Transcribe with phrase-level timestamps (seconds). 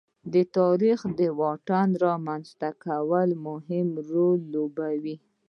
[0.57, 5.15] تاریخ د واټن رامنځته کولو کې مهم رول لوبوي.